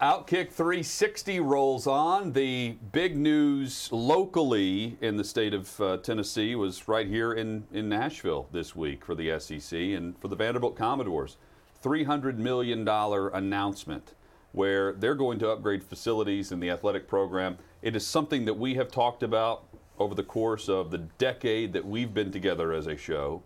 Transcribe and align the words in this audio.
Outkick 0.00 0.50
360 0.52 1.40
rolls 1.40 1.86
on. 1.86 2.32
The 2.32 2.76
big 2.92 3.16
news 3.16 3.88
locally 3.90 4.98
in 5.00 5.16
the 5.16 5.24
state 5.24 5.54
of 5.54 5.80
uh, 5.80 5.96
Tennessee 5.96 6.54
was 6.54 6.86
right 6.86 7.06
here 7.06 7.32
in, 7.32 7.66
in 7.72 7.88
Nashville 7.88 8.46
this 8.52 8.76
week 8.76 9.06
for 9.06 9.14
the 9.14 9.40
SEC 9.40 9.72
and 9.72 10.18
for 10.18 10.28
the 10.28 10.36
Vanderbilt 10.36 10.76
Commodores. 10.76 11.38
$300 11.82 12.36
million 12.36 12.86
announcement 12.86 14.12
where 14.52 14.92
they're 14.92 15.14
going 15.14 15.38
to 15.38 15.48
upgrade 15.48 15.82
facilities 15.82 16.52
in 16.52 16.60
the 16.60 16.68
athletic 16.68 17.08
program. 17.08 17.56
It 17.80 17.96
is 17.96 18.06
something 18.06 18.44
that 18.44 18.54
we 18.54 18.74
have 18.74 18.90
talked 18.90 19.22
about 19.22 19.64
over 19.98 20.14
the 20.14 20.22
course 20.22 20.68
of 20.68 20.90
the 20.90 20.98
decade 20.98 21.72
that 21.72 21.86
we've 21.86 22.12
been 22.12 22.30
together 22.30 22.74
as 22.74 22.86
a 22.86 22.98
show. 22.98 23.42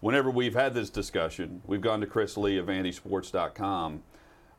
Whenever 0.00 0.28
we've 0.28 0.54
had 0.54 0.74
this 0.74 0.90
discussion, 0.90 1.62
we've 1.66 1.80
gone 1.80 2.02
to 2.02 2.06
Chris 2.06 2.36
Lee 2.36 2.58
of 2.58 2.66
VandySports.com 2.66 4.02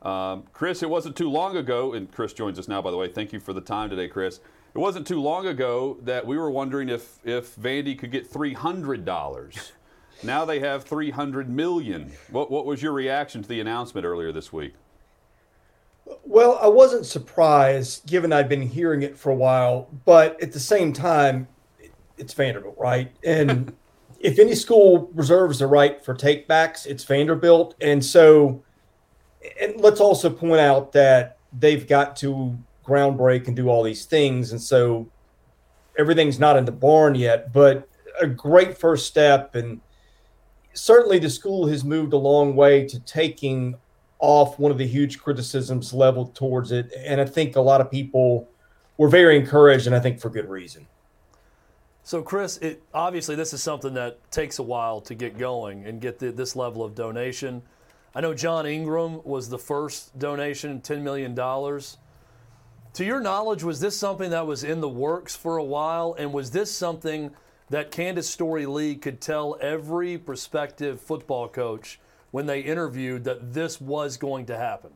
um, 0.02 0.44
Chris, 0.52 0.82
it 0.82 0.90
wasn't 0.90 1.16
too 1.16 1.30
long 1.30 1.56
ago, 1.56 1.92
and 1.94 2.10
Chris 2.10 2.32
joins 2.32 2.58
us 2.58 2.68
now, 2.68 2.82
by 2.82 2.90
the 2.90 2.96
way. 2.96 3.08
Thank 3.08 3.32
you 3.32 3.40
for 3.40 3.52
the 3.52 3.60
time 3.60 3.90
today, 3.90 4.08
Chris. 4.08 4.40
It 4.74 4.78
wasn't 4.78 5.06
too 5.06 5.20
long 5.20 5.46
ago 5.46 5.96
that 6.02 6.26
we 6.26 6.36
were 6.36 6.50
wondering 6.50 6.88
if, 6.88 7.18
if 7.24 7.56
Vandy 7.56 7.98
could 7.98 8.12
get 8.12 8.30
$300. 8.30 9.70
now 10.22 10.44
they 10.44 10.60
have 10.60 10.84
300 10.84 11.48
million. 11.48 12.12
What, 12.30 12.50
what 12.50 12.66
was 12.66 12.82
your 12.82 12.92
reaction 12.92 13.42
to 13.42 13.48
the 13.48 13.60
announcement 13.60 14.04
earlier 14.04 14.32
this 14.32 14.52
week? 14.52 14.74
Well, 16.24 16.58
I 16.60 16.68
wasn't 16.68 17.06
surprised 17.06 18.06
given 18.06 18.32
I'd 18.32 18.48
been 18.48 18.62
hearing 18.62 19.02
it 19.02 19.16
for 19.16 19.30
a 19.30 19.34
while, 19.34 19.88
but 20.04 20.40
at 20.42 20.52
the 20.52 20.60
same 20.60 20.92
time, 20.92 21.48
it's 22.18 22.34
Vanderbilt, 22.34 22.76
right? 22.78 23.10
And 23.24 23.74
if 24.20 24.38
any 24.38 24.54
school 24.54 25.10
reserves 25.14 25.58
the 25.58 25.66
right 25.66 26.04
for 26.04 26.14
takebacks, 26.14 26.86
it's 26.86 27.04
Vanderbilt. 27.04 27.74
And 27.80 28.04
so 28.04 28.62
and 29.60 29.80
let's 29.80 30.00
also 30.00 30.30
point 30.30 30.60
out 30.60 30.92
that 30.92 31.38
they've 31.58 31.86
got 31.86 32.16
to 32.16 32.56
groundbreak 32.84 33.46
and 33.46 33.56
do 33.56 33.68
all 33.68 33.82
these 33.82 34.04
things. 34.04 34.52
And 34.52 34.60
so 34.60 35.08
everything's 35.98 36.38
not 36.38 36.56
in 36.56 36.64
the 36.64 36.72
barn 36.72 37.14
yet, 37.14 37.52
but 37.52 37.88
a 38.20 38.26
great 38.26 38.78
first 38.78 39.06
step. 39.06 39.54
And 39.54 39.80
certainly 40.74 41.18
the 41.18 41.30
school 41.30 41.66
has 41.68 41.84
moved 41.84 42.12
a 42.12 42.18
long 42.18 42.54
way 42.54 42.86
to 42.86 43.00
taking 43.00 43.76
off 44.18 44.58
one 44.58 44.72
of 44.72 44.78
the 44.78 44.86
huge 44.86 45.18
criticisms 45.18 45.92
leveled 45.92 46.34
towards 46.34 46.72
it. 46.72 46.92
And 46.96 47.20
I 47.20 47.24
think 47.24 47.56
a 47.56 47.60
lot 47.60 47.80
of 47.80 47.90
people 47.90 48.48
were 48.96 49.08
very 49.08 49.36
encouraged, 49.36 49.86
and 49.86 49.94
I 49.94 50.00
think 50.00 50.20
for 50.20 50.30
good 50.30 50.48
reason. 50.48 50.86
So, 52.02 52.22
Chris, 52.22 52.56
it, 52.58 52.82
obviously 52.94 53.34
this 53.34 53.52
is 53.52 53.62
something 53.62 53.94
that 53.94 54.30
takes 54.30 54.58
a 54.58 54.62
while 54.62 55.00
to 55.02 55.14
get 55.14 55.36
going 55.36 55.84
and 55.84 56.00
get 56.00 56.18
the, 56.18 56.30
this 56.30 56.54
level 56.54 56.84
of 56.84 56.94
donation. 56.94 57.62
I 58.16 58.22
know 58.22 58.32
John 58.32 58.64
Ingram 58.64 59.20
was 59.24 59.50
the 59.50 59.58
first 59.58 60.18
donation, 60.18 60.80
$10 60.80 61.02
million. 61.02 61.34
To 61.34 63.04
your 63.04 63.20
knowledge, 63.20 63.62
was 63.62 63.80
this 63.80 63.94
something 63.94 64.30
that 64.30 64.46
was 64.46 64.64
in 64.64 64.80
the 64.80 64.88
works 64.88 65.36
for 65.36 65.58
a 65.58 65.62
while? 65.62 66.16
And 66.18 66.32
was 66.32 66.50
this 66.50 66.72
something 66.72 67.32
that 67.68 67.90
Candice 67.92 68.24
Storey 68.24 68.64
Lee 68.64 68.94
could 68.94 69.20
tell 69.20 69.58
every 69.60 70.16
prospective 70.16 70.98
football 70.98 71.46
coach 71.46 72.00
when 72.30 72.46
they 72.46 72.60
interviewed 72.60 73.24
that 73.24 73.52
this 73.52 73.82
was 73.82 74.16
going 74.16 74.46
to 74.46 74.56
happen? 74.56 74.92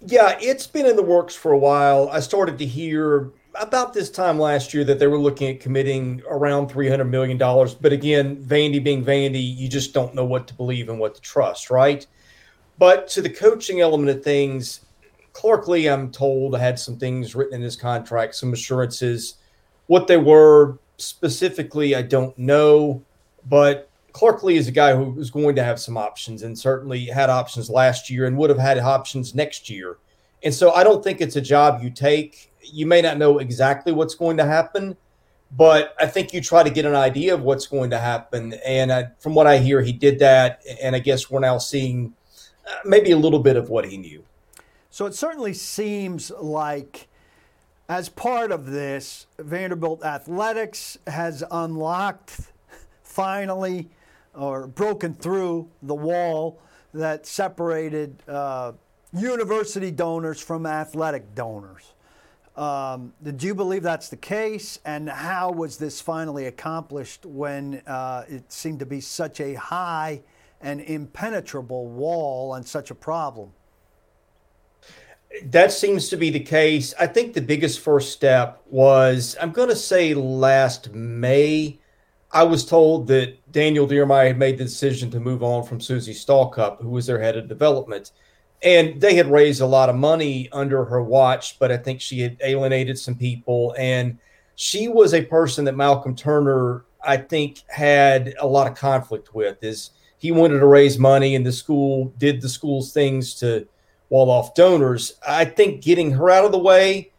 Yeah, 0.00 0.38
it's 0.40 0.68
been 0.68 0.86
in 0.86 0.94
the 0.94 1.02
works 1.02 1.34
for 1.34 1.50
a 1.50 1.58
while. 1.58 2.08
I 2.08 2.20
started 2.20 2.56
to 2.58 2.66
hear 2.66 3.32
about 3.60 3.92
this 3.92 4.10
time 4.10 4.38
last 4.38 4.72
year 4.74 4.84
that 4.84 4.98
they 4.98 5.06
were 5.06 5.18
looking 5.18 5.48
at 5.48 5.60
committing 5.60 6.22
around 6.28 6.70
$300 6.70 7.08
million. 7.08 7.38
But 7.38 7.92
again, 7.92 8.36
Vandy 8.36 8.82
being 8.82 9.04
Vandy, 9.04 9.56
you 9.56 9.68
just 9.68 9.92
don't 9.92 10.14
know 10.14 10.24
what 10.24 10.46
to 10.48 10.54
believe 10.54 10.88
and 10.88 10.98
what 10.98 11.14
to 11.14 11.20
trust, 11.20 11.70
right? 11.70 12.06
But 12.78 13.08
to 13.08 13.22
the 13.22 13.30
coaching 13.30 13.80
element 13.80 14.10
of 14.10 14.22
things, 14.22 14.80
Clark 15.32 15.68
Lea, 15.68 15.88
I'm 15.88 16.10
told, 16.10 16.56
had 16.58 16.78
some 16.78 16.96
things 16.98 17.34
written 17.34 17.56
in 17.56 17.62
his 17.62 17.76
contract, 17.76 18.34
some 18.34 18.52
assurances. 18.52 19.36
What 19.86 20.06
they 20.06 20.16
were 20.16 20.78
specifically, 20.96 21.94
I 21.94 22.02
don't 22.02 22.36
know. 22.38 23.02
But 23.48 23.90
Clark 24.12 24.42
Lea 24.42 24.56
is 24.56 24.68
a 24.68 24.72
guy 24.72 24.94
who 24.96 25.10
was 25.10 25.30
going 25.30 25.56
to 25.56 25.62
have 25.62 25.78
some 25.78 25.96
options 25.96 26.42
and 26.42 26.58
certainly 26.58 27.04
had 27.04 27.30
options 27.30 27.68
last 27.68 28.08
year 28.08 28.26
and 28.26 28.36
would 28.38 28.50
have 28.50 28.58
had 28.58 28.78
options 28.78 29.34
next 29.34 29.68
year. 29.68 29.98
And 30.42 30.54
so 30.54 30.72
I 30.72 30.84
don't 30.84 31.02
think 31.02 31.20
it's 31.20 31.36
a 31.36 31.40
job 31.40 31.82
you 31.82 31.90
take 31.90 32.50
you 32.72 32.86
may 32.86 33.00
not 33.00 33.18
know 33.18 33.38
exactly 33.38 33.92
what's 33.92 34.14
going 34.14 34.36
to 34.38 34.44
happen, 34.44 34.96
but 35.50 35.94
I 36.00 36.06
think 36.06 36.32
you 36.32 36.40
try 36.40 36.62
to 36.62 36.70
get 36.70 36.84
an 36.84 36.94
idea 36.94 37.34
of 37.34 37.42
what's 37.42 37.66
going 37.66 37.90
to 37.90 37.98
happen. 37.98 38.54
And 38.66 38.92
I, 38.92 39.08
from 39.20 39.34
what 39.34 39.46
I 39.46 39.58
hear, 39.58 39.80
he 39.82 39.92
did 39.92 40.18
that. 40.18 40.62
And 40.82 40.96
I 40.96 40.98
guess 40.98 41.30
we're 41.30 41.40
now 41.40 41.58
seeing 41.58 42.14
uh, 42.66 42.72
maybe 42.84 43.12
a 43.12 43.16
little 43.16 43.38
bit 43.38 43.56
of 43.56 43.68
what 43.70 43.86
he 43.86 43.96
knew. 43.96 44.24
So 44.90 45.06
it 45.06 45.14
certainly 45.14 45.52
seems 45.52 46.30
like, 46.30 47.08
as 47.88 48.08
part 48.08 48.50
of 48.50 48.66
this, 48.66 49.26
Vanderbilt 49.38 50.04
Athletics 50.04 50.98
has 51.06 51.44
unlocked 51.50 52.40
finally 53.02 53.88
or 54.34 54.66
broken 54.66 55.14
through 55.14 55.70
the 55.82 55.94
wall 55.94 56.58
that 56.92 57.26
separated 57.26 58.22
uh, 58.26 58.72
university 59.12 59.90
donors 59.90 60.40
from 60.40 60.66
athletic 60.66 61.34
donors. 61.34 61.92
Um, 62.56 63.12
did 63.22 63.42
you 63.42 63.54
believe 63.54 63.82
that's 63.82 64.08
the 64.08 64.16
case? 64.16 64.78
And 64.84 65.08
how 65.10 65.52
was 65.52 65.76
this 65.76 66.00
finally 66.00 66.46
accomplished 66.46 67.26
when 67.26 67.82
uh, 67.86 68.24
it 68.28 68.50
seemed 68.50 68.78
to 68.78 68.86
be 68.86 69.00
such 69.00 69.40
a 69.40 69.54
high 69.54 70.22
and 70.60 70.80
impenetrable 70.80 71.88
wall 71.88 72.54
and 72.54 72.66
such 72.66 72.90
a 72.90 72.94
problem? 72.94 73.52
That 75.44 75.70
seems 75.70 76.08
to 76.08 76.16
be 76.16 76.30
the 76.30 76.40
case. 76.40 76.94
I 76.98 77.06
think 77.06 77.34
the 77.34 77.42
biggest 77.42 77.80
first 77.80 78.12
step 78.12 78.62
was, 78.70 79.36
I'm 79.38 79.52
going 79.52 79.68
to 79.68 79.76
say 79.76 80.14
last 80.14 80.94
May, 80.94 81.78
I 82.32 82.42
was 82.44 82.64
told 82.64 83.06
that 83.08 83.52
Daniel 83.52 83.86
Diermeier 83.86 84.28
had 84.28 84.38
made 84.38 84.56
the 84.56 84.64
decision 84.64 85.10
to 85.10 85.20
move 85.20 85.42
on 85.42 85.64
from 85.64 85.80
Susie 85.80 86.14
Stalcup, 86.14 86.80
who 86.80 86.88
was 86.88 87.06
their 87.06 87.20
head 87.20 87.36
of 87.36 87.48
development 87.48 88.12
and 88.62 89.00
they 89.00 89.14
had 89.14 89.30
raised 89.30 89.60
a 89.60 89.66
lot 89.66 89.88
of 89.88 89.96
money 89.96 90.48
under 90.52 90.84
her 90.84 91.02
watch, 91.02 91.58
but 91.58 91.70
I 91.70 91.76
think 91.76 92.00
she 92.00 92.20
had 92.20 92.36
alienated 92.42 92.98
some 92.98 93.14
people. 93.14 93.74
And 93.78 94.18
she 94.54 94.88
was 94.88 95.14
a 95.14 95.22
person 95.22 95.64
that 95.66 95.76
Malcolm 95.76 96.16
Turner, 96.16 96.84
I 97.04 97.18
think, 97.18 97.62
had 97.68 98.34
a 98.40 98.46
lot 98.46 98.66
of 98.66 98.76
conflict 98.76 99.34
with. 99.34 99.62
Is 99.62 99.90
he 100.18 100.32
wanted 100.32 100.60
to 100.60 100.66
raise 100.66 100.98
money, 100.98 101.34
and 101.34 101.44
the 101.44 101.52
school 101.52 102.12
did 102.18 102.40
the 102.40 102.48
school's 102.48 102.92
things 102.92 103.34
to 103.34 103.68
wall 104.08 104.30
off 104.30 104.54
donors. 104.54 105.14
I 105.26 105.44
think 105.44 105.82
getting 105.82 106.10
her 106.12 106.30
out 106.30 106.44
of 106.44 106.52
the 106.52 106.58
way 106.58 107.10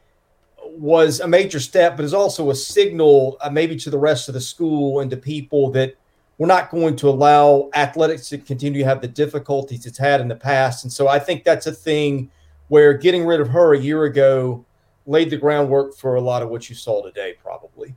was 0.63 1.19
a 1.19 1.27
major 1.27 1.59
step, 1.59 1.95
but 1.95 2.05
is 2.05 2.13
also 2.13 2.49
a 2.49 2.55
signal, 2.55 3.37
uh, 3.41 3.49
maybe 3.49 3.75
to 3.77 3.89
the 3.89 3.97
rest 3.97 4.27
of 4.27 4.33
the 4.33 4.41
school 4.41 4.99
and 4.99 5.11
to 5.11 5.17
people 5.17 5.71
that 5.71 5.95
we're 6.37 6.47
not 6.47 6.69
going 6.69 6.95
to 6.97 7.09
allow 7.09 7.69
athletics 7.73 8.29
to 8.29 8.37
continue 8.37 8.81
to 8.81 8.87
have 8.87 9.01
the 9.01 9.07
difficulties 9.07 9.85
it's 9.85 9.97
had 9.97 10.21
in 10.21 10.27
the 10.27 10.35
past. 10.35 10.83
And 10.83 10.93
so 10.93 11.07
I 11.07 11.19
think 11.19 11.43
that's 11.43 11.65
a 11.65 11.71
thing 11.71 12.29
where 12.67 12.93
getting 12.93 13.25
rid 13.25 13.41
of 13.41 13.49
her 13.49 13.73
a 13.73 13.79
year 13.79 14.03
ago 14.03 14.63
laid 15.05 15.29
the 15.29 15.37
groundwork 15.37 15.95
for 15.95 16.15
a 16.15 16.21
lot 16.21 16.43
of 16.43 16.49
what 16.49 16.69
you 16.69 16.75
saw 16.75 17.01
today, 17.01 17.35
probably. 17.41 17.95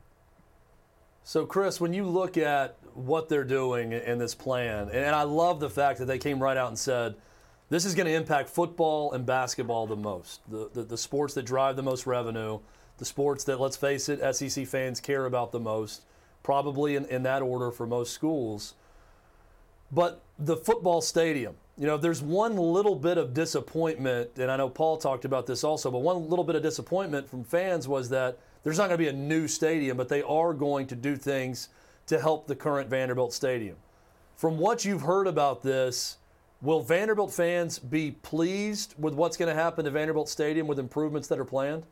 So, 1.23 1.45
Chris, 1.45 1.79
when 1.79 1.93
you 1.93 2.05
look 2.05 2.37
at 2.37 2.77
what 2.93 3.29
they're 3.29 3.43
doing 3.43 3.91
in 3.91 4.17
this 4.17 4.33
plan, 4.33 4.89
and 4.89 5.15
I 5.15 5.23
love 5.23 5.59
the 5.59 5.69
fact 5.69 5.99
that 5.99 6.05
they 6.05 6.17
came 6.17 6.41
right 6.41 6.57
out 6.57 6.69
and 6.69 6.79
said, 6.79 7.15
this 7.69 7.85
is 7.85 7.95
going 7.95 8.07
to 8.07 8.13
impact 8.13 8.49
football 8.49 9.13
and 9.13 9.25
basketball 9.25 9.87
the 9.87 9.95
most, 9.95 10.41
the, 10.49 10.69
the, 10.73 10.83
the 10.83 10.97
sports 10.97 11.33
that 11.35 11.43
drive 11.43 11.75
the 11.75 11.83
most 11.83 12.05
revenue, 12.05 12.59
the 12.97 13.05
sports 13.05 13.43
that, 13.45 13.61
let's 13.61 13.77
face 13.77 14.09
it, 14.09 14.35
SEC 14.35 14.67
fans 14.67 14.99
care 14.99 15.25
about 15.25 15.51
the 15.51 15.59
most 15.59 16.01
probably 16.43 16.95
in, 16.95 17.05
in 17.05 17.23
that 17.23 17.41
order 17.41 17.71
for 17.71 17.85
most 17.85 18.13
schools. 18.13 18.75
But 19.91 20.21
the 20.39 20.55
football 20.55 21.01
stadium, 21.01 21.55
you 21.77 21.85
know, 21.85 21.97
there's 21.97 22.21
one 22.21 22.55
little 22.55 22.95
bit 22.95 23.17
of 23.17 23.33
disappointment, 23.33 24.31
and 24.37 24.49
I 24.49 24.57
know 24.57 24.69
Paul 24.69 24.97
talked 24.97 25.25
about 25.25 25.47
this 25.47 25.63
also, 25.63 25.91
but 25.91 25.99
one 25.99 26.29
little 26.29 26.45
bit 26.45 26.55
of 26.55 26.63
disappointment 26.63 27.29
from 27.29 27.43
fans 27.43 27.87
was 27.87 28.09
that 28.09 28.37
there's 28.63 28.77
not 28.77 28.87
going 28.87 28.97
to 28.97 29.03
be 29.03 29.09
a 29.09 29.13
new 29.13 29.47
stadium, 29.47 29.97
but 29.97 30.07
they 30.07 30.21
are 30.21 30.53
going 30.53 30.87
to 30.87 30.95
do 30.95 31.15
things 31.15 31.69
to 32.07 32.19
help 32.19 32.47
the 32.47 32.55
current 32.55 32.89
Vanderbilt 32.89 33.33
Stadium. 33.33 33.75
From 34.35 34.57
what 34.57 34.85
you've 34.85 35.01
heard 35.01 35.27
about 35.27 35.61
this, 35.61 36.17
will 36.61 36.81
Vanderbilt 36.81 37.33
fans 37.33 37.79
be 37.79 38.11
pleased 38.11 38.95
with 38.97 39.13
what's 39.13 39.37
going 39.37 39.53
to 39.53 39.59
happen 39.59 39.85
to 39.85 39.91
Vanderbilt 39.91 40.29
Stadium 40.29 40.67
with 40.67 40.79
improvements 40.79 41.27
that 41.27 41.39
are 41.39 41.45
planned? 41.45 41.85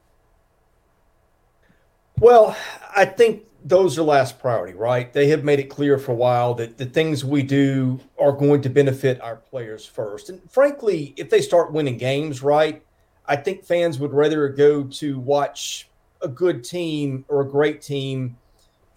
Well, 2.20 2.58
I 2.94 3.06
think 3.06 3.46
those 3.64 3.98
are 3.98 4.04
last 4.04 4.40
priority, 4.40 4.74
right? 4.74 5.12
They 5.12 5.30
have 5.30 5.46
made 5.46 5.60
it 5.60 5.70
clear 5.70 5.98
for 5.98 6.12
a 6.12 6.16
while 6.16 6.54
that 6.56 6.78
the 6.78 6.86
things 6.86 7.24
we 7.24 7.44
do 7.44 8.02
are 8.20 8.34
going 8.34 8.62
to 8.64 8.70
benefit 8.70 9.22
our 9.22 9.38
players 9.38 9.86
first. 9.86 10.30
And 10.30 10.42
frankly, 10.52 11.14
if 11.16 11.30
they 11.30 11.40
start 11.40 11.72
winning 11.72 11.98
games, 11.98 12.44
right, 12.44 12.84
I 13.26 13.38
think 13.38 13.64
fans 13.64 14.00
would 14.00 14.12
rather 14.12 14.50
go 14.50 14.84
to 14.84 15.20
watch 15.20 15.88
a 16.22 16.28
good 16.28 16.62
team 16.64 17.24
or 17.30 17.42
a 17.42 17.48
great 17.48 17.82
team 17.82 18.36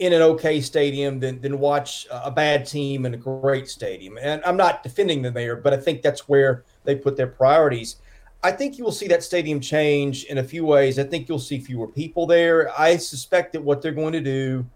in 0.01 0.13
an 0.13 0.23
okay 0.23 0.61
stadium 0.61 1.21
than, 1.21 1.41
than 1.41 1.61
watch 1.61 2.09
a 2.11 2.31
bad 2.31 2.67
team 2.67 3.07
in 3.07 3.15
a 3.15 3.17
great 3.17 3.69
stadium. 3.69 4.19
And 4.21 4.43
I'm 4.45 4.57
not 4.57 4.83
defending 4.83 5.23
them 5.23 5.35
there, 5.35 5.55
but 5.55 5.73
I 5.73 5.77
think 5.77 6.03
that's 6.03 6.29
where 6.29 6.65
they 6.83 6.97
put 6.97 7.17
their 7.17 7.29
priorities. 7.29 7.97
I 8.45 8.51
think 8.51 8.77
you 8.77 8.85
will 8.85 8.93
see 8.93 9.07
that 9.07 9.23
stadium 9.23 9.61
change 9.61 10.25
in 10.25 10.39
a 10.39 10.45
few 10.45 10.65
ways. 10.65 10.99
I 10.99 11.05
think 11.05 11.29
you'll 11.29 11.39
see 11.39 11.61
fewer 11.61 11.87
people 11.87 12.27
there. 12.27 12.71
I 12.79 12.97
suspect 12.97 13.53
that 13.53 13.63
what 13.63 13.81
they're 13.81 13.93
going 13.93 14.15
to 14.15 14.21
do 14.21 14.67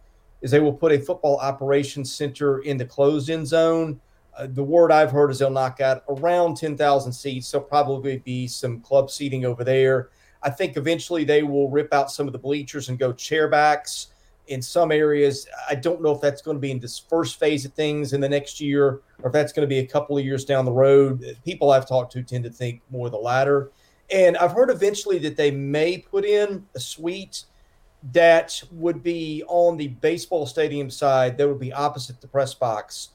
is 0.40 0.52
they 0.52 0.60
will 0.60 0.72
put 0.72 0.92
a 0.92 1.00
football 1.00 1.38
operations 1.38 2.14
center 2.14 2.60
in 2.60 2.76
the 2.76 2.84
closed 2.84 3.28
in 3.28 3.44
zone. 3.44 4.00
Uh, 4.38 4.46
the 4.48 4.62
word 4.62 4.92
I've 4.92 5.10
heard 5.10 5.32
is 5.32 5.40
they'll 5.40 5.50
knock 5.50 5.80
out 5.80 6.04
around 6.08 6.56
10,000 6.56 7.12
seats. 7.12 7.50
There'll 7.50 7.66
probably 7.66 8.18
be 8.18 8.46
some 8.46 8.80
club 8.80 9.10
seating 9.10 9.44
over 9.44 9.64
there. 9.64 10.10
I 10.42 10.50
think 10.50 10.76
eventually 10.76 11.24
they 11.24 11.42
will 11.42 11.68
rip 11.68 11.92
out 11.92 12.12
some 12.12 12.28
of 12.28 12.32
the 12.32 12.38
bleachers 12.38 12.88
and 12.88 12.98
go 12.98 13.12
chairbacks 13.12 14.08
in 14.48 14.62
some 14.62 14.92
areas. 14.92 15.46
I 15.68 15.74
don't 15.74 16.02
know 16.02 16.12
if 16.12 16.20
that's 16.20 16.42
going 16.42 16.56
to 16.56 16.60
be 16.60 16.70
in 16.70 16.78
this 16.78 16.98
first 16.98 17.38
phase 17.38 17.64
of 17.64 17.72
things 17.74 18.12
in 18.12 18.20
the 18.20 18.28
next 18.28 18.60
year 18.60 19.00
or 19.22 19.26
if 19.26 19.32
that's 19.32 19.52
going 19.52 19.66
to 19.66 19.68
be 19.68 19.78
a 19.78 19.86
couple 19.86 20.16
of 20.16 20.24
years 20.24 20.44
down 20.44 20.64
the 20.64 20.72
road. 20.72 21.36
People 21.44 21.70
I've 21.70 21.88
talked 21.88 22.12
to 22.12 22.22
tend 22.22 22.44
to 22.44 22.50
think 22.50 22.82
more 22.90 23.10
the 23.10 23.16
latter. 23.16 23.70
And 24.10 24.36
I've 24.36 24.52
heard 24.52 24.70
eventually 24.70 25.18
that 25.18 25.36
they 25.36 25.50
may 25.50 25.98
put 25.98 26.24
in 26.24 26.64
a 26.74 26.80
suite 26.80 27.44
that 28.12 28.62
would 28.70 29.02
be 29.02 29.42
on 29.48 29.76
the 29.76 29.88
baseball 29.88 30.46
stadium 30.46 30.90
side, 30.90 31.36
that 31.38 31.48
would 31.48 31.58
be 31.58 31.72
opposite 31.72 32.20
the 32.20 32.28
press 32.28 32.54
box 32.54 33.10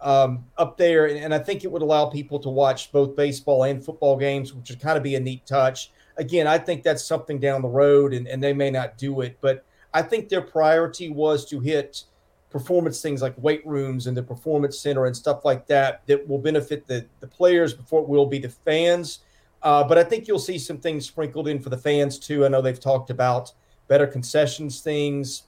um, 0.00 0.44
up 0.58 0.76
there. 0.76 1.06
And 1.06 1.34
I 1.34 1.38
think 1.38 1.64
it 1.64 1.72
would 1.72 1.82
allow 1.82 2.06
people 2.06 2.38
to 2.40 2.48
watch 2.48 2.92
both 2.92 3.16
baseball 3.16 3.64
and 3.64 3.82
football 3.82 4.16
games, 4.16 4.52
which 4.52 4.70
would 4.70 4.80
kind 4.80 4.96
of 4.96 5.02
be 5.02 5.14
a 5.14 5.20
neat 5.20 5.46
touch. 5.46 5.92
Again, 6.16 6.46
I 6.46 6.58
think 6.58 6.82
that's 6.82 7.04
something 7.04 7.38
down 7.38 7.62
the 7.62 7.68
road, 7.68 8.12
and, 8.12 8.26
and 8.26 8.42
they 8.42 8.52
may 8.52 8.70
not 8.70 8.98
do 8.98 9.20
it. 9.20 9.38
But 9.40 9.64
I 9.94 10.02
think 10.02 10.28
their 10.28 10.42
priority 10.42 11.08
was 11.10 11.44
to 11.46 11.60
hit 11.60 12.04
performance 12.50 13.02
things 13.02 13.20
like 13.20 13.34
weight 13.36 13.66
rooms 13.66 14.06
and 14.06 14.16
the 14.16 14.22
performance 14.22 14.78
center 14.78 15.06
and 15.06 15.16
stuff 15.16 15.44
like 15.44 15.66
that 15.66 16.02
that 16.06 16.26
will 16.26 16.38
benefit 16.38 16.86
the, 16.86 17.06
the 17.20 17.26
players 17.26 17.74
before 17.74 18.02
it 18.02 18.08
will 18.08 18.26
be 18.26 18.38
the 18.38 18.48
fans. 18.48 19.20
Uh, 19.62 19.84
but 19.84 19.98
I 19.98 20.04
think 20.04 20.26
you'll 20.26 20.38
see 20.38 20.58
some 20.58 20.78
things 20.78 21.06
sprinkled 21.06 21.48
in 21.48 21.60
for 21.60 21.68
the 21.68 21.76
fans 21.76 22.18
too. 22.18 22.44
I 22.44 22.48
know 22.48 22.62
they've 22.62 22.78
talked 22.78 23.10
about 23.10 23.52
better 23.86 24.06
concessions 24.06 24.80
things. 24.80 25.44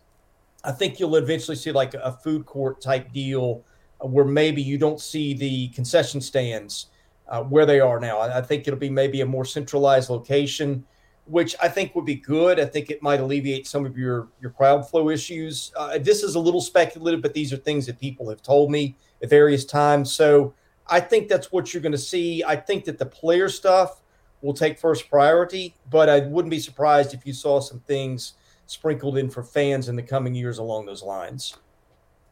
I 0.65 0.73
think 0.73 1.01
you'll 1.01 1.17
eventually 1.17 1.57
see 1.57 1.73
like 1.73 1.95
a 1.95 2.13
food 2.13 2.45
court 2.45 2.81
type 2.81 3.13
deal 3.13 3.65
where 4.01 4.25
maybe 4.25 4.63
you 4.63 4.79
don't 4.79 5.01
see 5.01 5.33
the 5.35 5.69
concession 5.69 6.21
stands 6.21 6.87
uh, 7.29 7.43
where 7.43 7.65
they 7.65 7.81
are 7.81 8.01
now. 8.01 8.21
I 8.21 8.43
think 8.43 8.67
it'll 8.67 8.79
be 8.79 8.91
maybe 8.91 9.21
a 9.21 9.27
more 9.27 9.45
centralized 9.45 10.11
location 10.11 10.85
which 11.31 11.55
I 11.63 11.69
think 11.69 11.95
would 11.95 12.05
be 12.05 12.17
good. 12.17 12.59
I 12.59 12.65
think 12.65 12.91
it 12.91 13.03
might 13.03 13.21
alleviate 13.21 13.67
some 13.67 13.87
of 13.87 13.97
your 13.97 14.29
your 14.41 14.51
crowd 14.51 14.89
flow 14.89 15.11
issues. 15.11 15.73
Uh, 15.77 15.99
this 15.99 16.23
is 16.25 16.35
a 16.35 16.41
little 16.41 16.61
speculative, 16.61 17.23
but 17.23 17.35
these 17.35 17.53
are 17.53 17.57
things 17.57 17.87
that 17.87 18.01
people 18.01 18.29
have 18.29 18.43
told 18.43 18.71
me 18.71 18.97
at 19.23 19.31
various 19.31 19.65
times. 19.65 20.13
So 20.13 20.53
I 20.89 20.99
think 20.99 21.29
that's 21.29 21.53
what 21.53 21.73
you're 21.73 21.83
going 21.83 21.93
to 21.93 21.99
see. 21.99 22.43
I 22.45 22.57
think 22.57 22.85
that 22.87 22.99
the 22.99 23.07
player 23.07 23.49
stuff 23.49 24.03
will 24.43 24.55
take 24.55 24.79
first 24.79 25.09
priority, 25.09 25.77
but 25.89 26.09
I 26.09 26.21
wouldn't 26.21 26.51
be 26.51 26.59
surprised 26.59 27.15
if 27.15 27.25
you 27.25 27.33
saw 27.33 27.61
some 27.61 27.79
things 27.81 28.35
sprinkled 28.67 29.17
in 29.17 29.31
for 29.31 29.45
fans 29.45 29.89
in 29.89 29.97
the 29.97 30.03
coming 30.03 30.35
years 30.35 30.59
along 30.59 30.87
those 30.87 31.03
lines. 31.03 31.57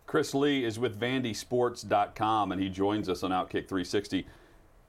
Chris 0.06 0.35
Lee 0.35 0.65
is 0.65 0.79
with 0.79 0.99
VandySports.com 0.99 2.53
and 2.53 2.61
he 2.61 2.69
joins 2.69 3.09
us 3.09 3.23
on 3.23 3.31
Outkick 3.31 3.69
360. 3.69 4.27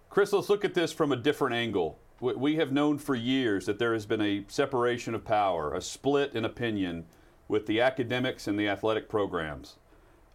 Chris, 0.10 0.34
let's 0.34 0.50
look 0.50 0.66
at 0.66 0.74
this 0.74 0.92
from 0.92 1.12
a 1.12 1.16
different 1.16 1.56
angle 1.56 2.00
we 2.22 2.56
have 2.58 2.72
known 2.72 2.98
for 2.98 3.16
years 3.16 3.66
that 3.66 3.80
there 3.80 3.94
has 3.94 4.06
been 4.06 4.22
a 4.22 4.46
separation 4.48 5.16
of 5.16 5.24
power, 5.24 5.74
a 5.74 5.82
split 5.82 6.36
in 6.36 6.46
opinion 6.46 7.06
with 7.48 7.66
the 7.66 7.82
academics 7.82 8.48
and 8.48 8.60
the 8.60 8.68
athletic 8.68 9.10
programs. 9.10 9.78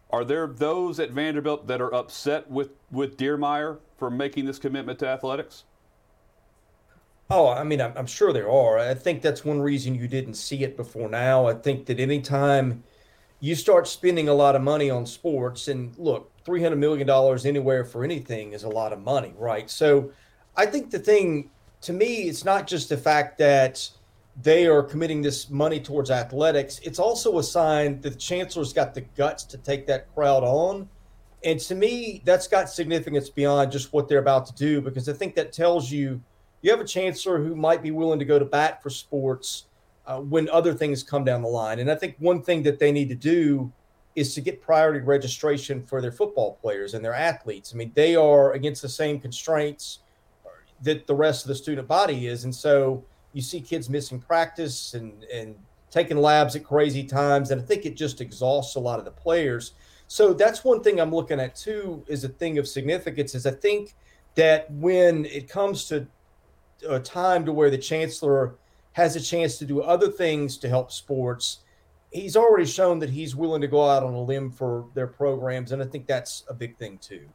Are 0.09 0.25
there 0.25 0.47
those 0.47 0.99
at 0.99 1.11
Vanderbilt 1.11 1.67
that 1.67 1.81
are 1.81 1.93
upset 1.93 2.49
with, 2.49 2.71
with 2.91 3.17
Diermeier 3.17 3.79
for 3.97 4.09
making 4.09 4.45
this 4.45 4.59
commitment 4.59 4.99
to 4.99 5.07
athletics? 5.07 5.63
Oh, 7.29 7.49
I 7.49 7.63
mean, 7.63 7.81
I'm, 7.81 7.93
I'm, 7.95 8.05
sure 8.05 8.31
there 8.31 8.49
are. 8.49 8.77
I 8.77 8.93
think 8.93 9.21
that's 9.21 9.43
one 9.43 9.59
reason 9.59 9.95
you 9.95 10.07
didn't 10.07 10.35
see 10.35 10.63
it 10.63 10.77
before 10.77 11.09
now. 11.09 11.47
I 11.47 11.53
think 11.53 11.87
that 11.87 11.99
anytime 11.99 12.83
you 13.39 13.55
start 13.55 13.87
spending 13.87 14.29
a 14.29 14.33
lot 14.33 14.55
of 14.55 14.61
money 14.61 14.91
on 14.91 15.07
sports, 15.07 15.67
and 15.67 15.97
look, 15.97 16.31
$300 16.45 16.77
million 16.77 17.09
anywhere 17.45 17.83
for 17.83 18.03
anything 18.03 18.53
is 18.53 18.63
a 18.63 18.69
lot 18.69 18.93
of 18.93 19.01
money, 19.01 19.33
right? 19.37 19.69
So 19.71 20.11
I 20.55 20.67
think 20.67 20.91
the 20.91 20.99
thing 20.99 21.49
to 21.85 21.93
me, 21.93 22.23
it's 22.23 22.43
not 22.43 22.67
just 22.67 22.89
the 22.89 22.97
fact 22.97 23.37
that 23.37 23.87
they 24.41 24.65
are 24.65 24.83
committing 24.83 25.21
this 25.21 25.49
money 25.49 25.79
towards 25.79 26.11
athletics. 26.11 26.79
It's 26.83 26.99
also 26.99 27.37
a 27.37 27.43
sign 27.43 28.01
that 28.01 28.09
the 28.09 28.19
chancellor's 28.19 28.73
got 28.73 28.93
the 28.93 29.01
guts 29.01 29.43
to 29.45 29.57
take 29.57 29.87
that 29.87 30.13
crowd 30.13 30.43
on. 30.43 30.89
And 31.43 31.59
to 31.59 31.75
me, 31.75 32.23
that's 32.25 32.47
got 32.47 32.69
significance 32.69 33.29
beyond 33.29 33.71
just 33.71 33.93
what 33.93 34.09
they're 34.09 34.19
about 34.19 34.47
to 34.47 34.55
do, 34.55 34.81
because 34.81 35.07
I 35.07 35.13
think 35.13 35.35
that 35.35 35.53
tells 35.53 35.91
you 35.91 36.21
you 36.63 36.71
have 36.71 36.81
a 36.81 36.85
chancellor 36.85 37.37
who 37.37 37.55
might 37.55 37.83
be 37.83 37.91
willing 37.91 38.17
to 38.17 38.25
go 38.25 38.39
to 38.39 38.45
bat 38.45 38.81
for 38.81 38.89
sports 38.89 39.65
uh, 40.07 40.19
when 40.19 40.49
other 40.49 40.73
things 40.73 41.03
come 41.03 41.23
down 41.23 41.43
the 41.43 41.47
line. 41.47 41.77
And 41.79 41.91
I 41.91 41.95
think 41.95 42.15
one 42.17 42.41
thing 42.41 42.63
that 42.63 42.79
they 42.79 42.91
need 42.91 43.09
to 43.09 43.15
do 43.15 43.71
is 44.15 44.33
to 44.33 44.41
get 44.41 44.61
priority 44.61 45.01
registration 45.01 45.85
for 45.85 46.01
their 46.01 46.11
football 46.11 46.57
players 46.61 46.95
and 46.95 47.05
their 47.05 47.13
athletes. 47.13 47.73
I 47.73 47.77
mean, 47.77 47.91
they 47.93 48.15
are 48.15 48.53
against 48.53 48.81
the 48.81 48.89
same 48.89 49.19
constraints 49.19 49.99
that 50.81 51.07
the 51.07 51.15
rest 51.15 51.43
of 51.43 51.49
the 51.49 51.55
student 51.55 51.87
body 51.87 52.27
is. 52.27 52.43
And 52.43 52.53
so 52.53 53.03
you 53.33 53.41
see 53.41 53.61
kids 53.61 53.89
missing 53.89 54.19
practice 54.19 54.93
and, 54.93 55.23
and 55.25 55.55
taking 55.89 56.17
labs 56.17 56.55
at 56.55 56.63
crazy 56.63 57.03
times. 57.03 57.51
And 57.51 57.61
I 57.61 57.63
think 57.63 57.85
it 57.85 57.95
just 57.95 58.21
exhausts 58.21 58.75
a 58.75 58.79
lot 58.79 58.99
of 58.99 59.05
the 59.05 59.11
players. 59.11 59.73
So 60.07 60.33
that's 60.33 60.63
one 60.63 60.83
thing 60.83 60.99
I'm 60.99 61.13
looking 61.13 61.39
at 61.39 61.55
too, 61.55 62.03
is 62.07 62.23
a 62.23 62.29
thing 62.29 62.57
of 62.57 62.67
significance 62.67 63.33
is 63.33 63.45
I 63.45 63.51
think 63.51 63.95
that 64.35 64.69
when 64.71 65.25
it 65.25 65.49
comes 65.49 65.87
to 65.87 66.07
a 66.87 66.99
time 66.99 67.45
to 67.45 67.53
where 67.53 67.69
the 67.69 67.77
chancellor 67.77 68.55
has 68.91 69.15
a 69.15 69.21
chance 69.21 69.57
to 69.57 69.65
do 69.65 69.81
other 69.81 70.09
things 70.09 70.57
to 70.57 70.69
help 70.69 70.91
sports, 70.91 71.59
he's 72.11 72.35
already 72.35 72.65
shown 72.65 72.99
that 72.99 73.09
he's 73.09 73.35
willing 73.35 73.61
to 73.61 73.67
go 73.67 73.89
out 73.89 74.03
on 74.03 74.13
a 74.13 74.21
limb 74.21 74.51
for 74.51 74.85
their 74.93 75.07
programs. 75.07 75.71
And 75.71 75.81
I 75.81 75.85
think 75.85 76.07
that's 76.07 76.43
a 76.49 76.53
big 76.53 76.77
thing 76.77 76.97
too. 76.99 77.27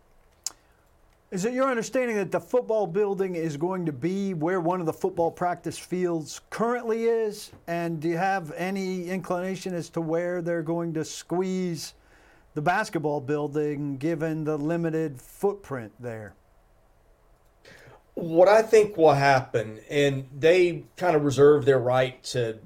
Is 1.30 1.44
it 1.44 1.52
your 1.52 1.70
understanding 1.70 2.16
that 2.16 2.32
the 2.32 2.40
football 2.40 2.88
building 2.88 3.36
is 3.36 3.56
going 3.56 3.86
to 3.86 3.92
be 3.92 4.34
where 4.34 4.60
one 4.60 4.80
of 4.80 4.86
the 4.86 4.92
football 4.92 5.30
practice 5.30 5.78
fields 5.78 6.40
currently 6.50 7.04
is? 7.04 7.52
And 7.68 8.00
do 8.00 8.08
you 8.08 8.16
have 8.16 8.50
any 8.56 9.08
inclination 9.08 9.72
as 9.72 9.88
to 9.90 10.00
where 10.00 10.42
they're 10.42 10.64
going 10.64 10.92
to 10.94 11.04
squeeze 11.04 11.94
the 12.54 12.60
basketball 12.60 13.20
building 13.20 13.96
given 13.96 14.42
the 14.42 14.58
limited 14.58 15.20
footprint 15.20 15.92
there? 16.00 16.34
What 18.14 18.48
I 18.48 18.62
think 18.62 18.96
will 18.96 19.14
happen, 19.14 19.78
and 19.88 20.26
they 20.36 20.82
kind 20.96 21.14
of 21.14 21.22
reserve 21.22 21.64
their 21.64 21.78
right 21.78 22.20
to 22.24 22.58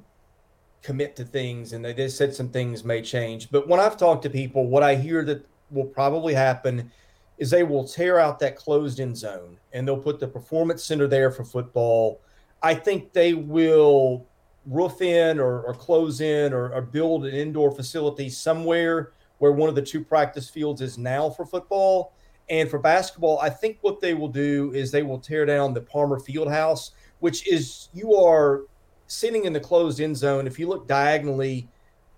commit 0.81 1.17
to 1.17 1.25
things, 1.25 1.75
and 1.75 1.85
they 1.85 1.93
just 1.93 2.17
said 2.17 2.35
some 2.35 2.49
things 2.49 2.83
may 2.83 3.03
change. 3.03 3.51
But 3.51 3.69
when 3.69 3.79
I've 3.79 3.99
talked 3.99 4.23
to 4.23 4.31
people, 4.31 4.67
what 4.67 4.83
I 4.83 4.95
hear 4.95 5.23
that 5.27 5.47
will 5.71 5.85
probably 5.85 6.33
happen 6.33 6.91
is 7.39 7.51
they 7.51 7.63
will 7.63 7.85
tear 7.85 8.19
out 8.19 8.39
that 8.39 8.57
closed 8.57 9.01
in 9.01 9.15
zone 9.15 9.59
and 9.73 9.87
they'll 9.87 9.97
put 9.97 10.21
the 10.21 10.29
performance 10.29 10.85
center 10.85 11.07
there 11.07 11.31
for 11.31 11.45
football. 11.45 12.21
I 12.63 12.75
think 12.75 13.13
they 13.13 13.35
will 13.35 14.27
roof 14.67 15.03
in 15.03 15.39
or, 15.39 15.63
or 15.63 15.75
close 15.75 16.21
in 16.21 16.53
or, 16.53 16.73
or, 16.73 16.81
build 16.81 17.27
an 17.27 17.35
indoor 17.35 17.71
facility 17.71 18.31
somewhere 18.31 19.13
where 19.39 19.53
one 19.53 19.69
of 19.69 19.75
the 19.75 19.83
two 19.83 20.03
practice 20.03 20.49
fields 20.49 20.81
is 20.81 20.97
now 20.97 21.29
for 21.29 21.45
football. 21.45 22.15
And 22.49 22.71
for 22.71 22.79
basketball, 22.79 23.39
I 23.41 23.51
think 23.51 23.79
what 23.83 24.01
they 24.01 24.15
will 24.15 24.29
do 24.29 24.73
is 24.75 24.91
they 24.91 25.03
will 25.03 25.19
tear 25.19 25.45
down 25.45 25.75
the 25.75 25.81
Palmer 25.81 26.19
Fieldhouse, 26.19 26.91
which 27.21 27.47
is 27.49 27.89
you 27.93 28.15
are 28.15 28.63
sitting 29.07 29.45
in 29.45 29.53
the 29.53 29.61
closed 29.61 30.01
end 30.01 30.17
zone. 30.17 30.47
If 30.47 30.59
you 30.59 30.69
look 30.69 30.87
diagonally, 30.87 31.69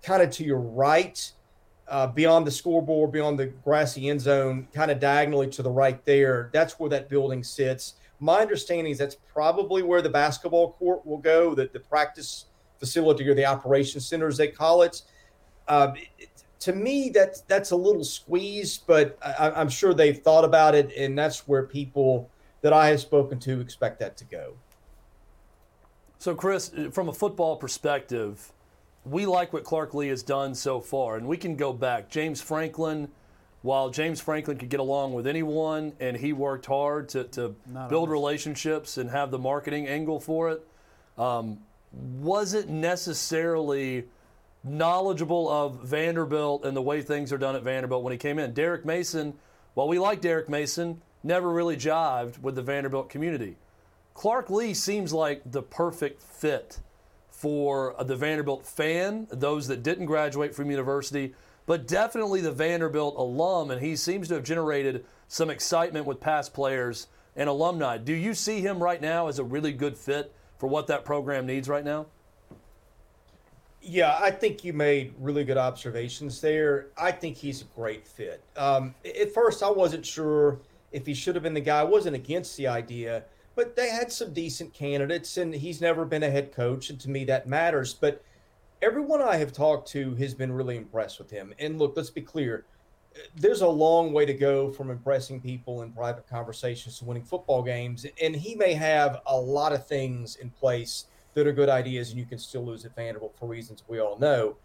kind 0.01 0.21
of 0.21 0.29
to 0.31 0.43
your 0.43 0.59
right, 0.59 1.31
uh, 1.89 2.07
beyond 2.07 2.45
the 2.45 2.51
scoreboard, 2.51 3.11
beyond 3.11 3.39
the 3.39 3.47
grassy 3.47 4.09
end 4.09 4.21
zone, 4.21 4.67
kind 4.73 4.91
of 4.91 4.99
diagonally 4.99 5.47
to 5.47 5.61
the 5.61 5.69
right 5.69 6.03
there. 6.05 6.49
That's 6.53 6.79
where 6.79 6.89
that 6.89 7.09
building 7.09 7.43
sits. 7.43 7.95
My 8.19 8.39
understanding 8.41 8.91
is 8.91 8.97
that's 8.97 9.17
probably 9.31 9.83
where 9.83 10.01
the 10.01 10.09
basketball 10.09 10.73
court 10.73 11.05
will 11.05 11.19
go, 11.19 11.55
that 11.55 11.71
the 11.71 11.79
practice 11.79 12.45
facility 12.79 13.27
or 13.27 13.33
the 13.33 13.45
operations 13.45 14.07
center, 14.07 14.27
as 14.27 14.37
they 14.37 14.47
call 14.47 14.81
it. 14.81 15.01
Uh, 15.67 15.93
to 16.59 16.73
me, 16.73 17.09
that's 17.09 17.41
that's 17.41 17.71
a 17.71 17.75
little 17.75 18.03
squeezed, 18.03 18.85
but 18.87 19.17
I, 19.21 19.61
am 19.61 19.69
sure 19.69 19.93
they've 19.93 20.17
thought 20.17 20.43
about 20.43 20.75
it, 20.75 20.91
and 20.97 21.17
that's 21.17 21.47
where 21.47 21.63
people 21.63 22.29
that 22.61 22.73
I 22.73 22.87
have 22.87 22.99
spoken 22.99 23.39
to 23.41 23.59
expect 23.61 23.99
that 23.99 24.17
to 24.17 24.25
go. 24.25 24.53
So, 26.17 26.33
Chris, 26.33 26.71
from 26.91 27.09
a 27.09 27.13
football 27.13 27.57
perspective, 27.57 28.51
we 29.09 29.25
like 29.25 29.53
what 29.53 29.63
Clark 29.63 29.93
Lea 29.93 30.09
has 30.09 30.23
done 30.23 30.55
so 30.55 30.79
far, 30.79 31.17
and 31.17 31.27
we 31.27 31.37
can 31.37 31.55
go 31.55 31.73
back. 31.73 32.09
James 32.09 32.41
Franklin, 32.41 33.09
while 33.61 33.89
James 33.89 34.19
Franklin 34.19 34.57
could 34.57 34.69
get 34.69 34.79
along 34.79 35.13
with 35.13 35.27
anyone, 35.27 35.93
and 35.99 36.17
he 36.17 36.33
worked 36.33 36.65
hard 36.65 37.09
to, 37.09 37.23
to 37.25 37.55
build 37.89 38.09
relationships 38.09 38.97
and 38.97 39.09
have 39.09 39.31
the 39.31 39.39
marketing 39.39 39.87
angle 39.87 40.19
for 40.19 40.51
it, 40.51 40.67
um, 41.17 41.59
wasn't 41.91 42.69
necessarily 42.69 44.05
knowledgeable 44.63 45.49
of 45.49 45.83
Vanderbilt 45.83 46.65
and 46.65 46.75
the 46.75 46.81
way 46.81 47.01
things 47.01 47.31
are 47.31 47.37
done 47.37 47.55
at 47.55 47.63
Vanderbilt 47.63 48.03
when 48.03 48.11
he 48.11 48.17
came 48.17 48.39
in. 48.39 48.53
Derek 48.53 48.85
Mason, 48.85 49.33
while 49.73 49.87
we 49.87 49.99
like 49.99 50.21
Derek 50.21 50.49
Mason, 50.49 51.01
never 51.23 51.49
really 51.49 51.77
jived 51.77 52.39
with 52.39 52.55
the 52.55 52.61
Vanderbilt 52.61 53.09
community. 53.09 53.55
Clark 54.13 54.49
Lea 54.49 54.73
seems 54.73 55.13
like 55.13 55.41
the 55.45 55.61
perfect 55.61 56.21
fit 56.21 56.79
for 57.37 57.93
the 58.03 58.15
Vanderbilt 58.15 58.65
fan, 58.65 59.27
those 59.29 59.67
that 59.67 59.83
didn't 59.83 60.07
graduate 60.07 60.55
from 60.55 60.71
university, 60.71 61.35
but 61.67 61.85
definitely 61.85 62.41
the 62.41 62.51
Vanderbilt 62.51 63.13
alum, 63.15 63.69
and 63.69 63.79
he 63.79 63.95
seems 63.95 64.27
to 64.29 64.33
have 64.33 64.43
generated 64.43 65.05
some 65.27 65.51
excitement 65.51 66.07
with 66.07 66.19
past 66.19 66.51
players 66.51 67.05
and 67.35 67.47
alumni. 67.47 67.99
Do 67.99 68.13
you 68.13 68.33
see 68.33 68.61
him 68.61 68.81
right 68.81 68.99
now 68.99 69.27
as 69.27 69.37
a 69.37 69.43
really 69.43 69.71
good 69.71 69.95
fit 69.95 70.33
for 70.57 70.65
what 70.65 70.87
that 70.87 71.05
program 71.05 71.45
needs 71.45 71.69
right 71.69 71.85
now? 71.85 72.07
Yeah, 73.83 74.17
I 74.19 74.31
think 74.31 74.63
you 74.63 74.73
made 74.73 75.13
really 75.19 75.43
good 75.43 75.59
observations 75.59 76.41
there. 76.41 76.87
I 76.97 77.11
think 77.11 77.37
he's 77.37 77.61
a 77.61 77.65
great 77.65 78.07
fit. 78.07 78.41
Um, 78.55 78.95
at 79.05 79.31
first, 79.31 79.61
I 79.61 79.69
wasn't 79.69 80.03
sure 80.03 80.57
if 80.91 81.05
he 81.05 81.13
should 81.13 81.35
have 81.35 81.43
been 81.43 81.53
the 81.53 81.61
guy. 81.61 81.81
I 81.81 81.83
wasn't 81.83 82.15
against 82.15 82.57
the 82.57 82.65
idea 82.65 83.25
but 83.57 83.75
they 83.75 83.89
had 83.89 84.11
some 84.11 84.33
decent 84.33 84.71
candidates, 84.71 85.35
and 85.37 85.51
he's 85.53 85.81
never 85.81 86.05
been 86.05 86.21
a 86.21 86.29
head 86.29 86.53
coach, 86.53 86.91
and 86.91 86.99
to 86.99 87.09
me 87.09 87.25
that 87.25 87.47
matters. 87.47 87.91
But 87.91 88.23
everyone 88.83 89.19
I 89.19 89.37
have 89.37 89.51
talked 89.51 89.89
to 89.89 90.13
has 90.15 90.35
been 90.35 90.51
really 90.51 90.77
impressed 90.77 91.17
with 91.17 91.31
him. 91.31 91.55
And 91.57 91.79
look, 91.79 91.97
let's 91.97 92.11
be 92.11 92.21
clear. 92.21 92.65
There's 93.35 93.61
a 93.61 93.67
long 93.67 94.13
way 94.13 94.27
to 94.27 94.33
go 94.35 94.71
from 94.71 94.91
impressing 94.91 95.41
people 95.41 95.81
in 95.81 95.91
private 95.91 96.29
conversations 96.29 96.99
to 96.99 97.05
winning 97.05 97.23
football 97.23 97.63
games. 97.63 98.05
And 98.21 98.35
he 98.35 98.53
may 98.53 98.75
have 98.75 99.21
a 99.25 99.35
lot 99.35 99.73
of 99.73 99.87
things 99.87 100.35
in 100.35 100.51
place 100.51 101.05
that 101.33 101.47
are 101.47 101.51
good 101.51 101.67
ideas, 101.67 102.11
and 102.11 102.19
you 102.19 102.27
can 102.27 102.37
still 102.37 102.63
lose 102.63 102.85
at 102.85 102.95
Vanderbilt 102.95 103.35
for 103.39 103.47
reasons 103.47 103.83
we 103.87 103.99
all 103.99 104.19
know. 104.19 104.55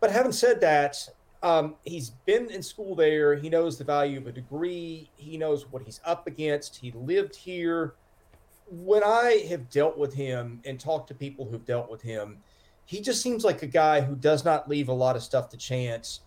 But 0.00 0.10
having 0.10 0.32
said 0.32 0.60
that, 0.60 1.08
um, 1.44 1.74
he's 1.84 2.08
been 2.08 2.50
in 2.50 2.62
school 2.62 2.94
there. 2.94 3.34
He 3.36 3.50
knows 3.50 3.76
the 3.76 3.84
value 3.84 4.16
of 4.18 4.26
a 4.26 4.32
degree. 4.32 5.10
He 5.16 5.36
knows 5.36 5.70
what 5.70 5.82
he's 5.82 6.00
up 6.06 6.26
against. 6.26 6.76
He 6.76 6.90
lived 6.92 7.36
here. 7.36 7.94
When 8.70 9.04
I 9.04 9.44
have 9.50 9.68
dealt 9.68 9.98
with 9.98 10.14
him 10.14 10.62
and 10.64 10.80
talked 10.80 11.08
to 11.08 11.14
people 11.14 11.44
who've 11.44 11.64
dealt 11.66 11.90
with 11.90 12.00
him, 12.00 12.38
he 12.86 13.02
just 13.02 13.20
seems 13.20 13.44
like 13.44 13.62
a 13.62 13.66
guy 13.66 14.00
who 14.00 14.16
does 14.16 14.42
not 14.42 14.70
leave 14.70 14.88
a 14.88 14.92
lot 14.92 15.16
of 15.16 15.22
stuff 15.22 15.50
to 15.50 15.58
chance 15.58 16.20